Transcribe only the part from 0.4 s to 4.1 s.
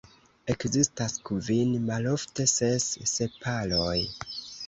Ekzistas kvin (malofte ses) sepaloj.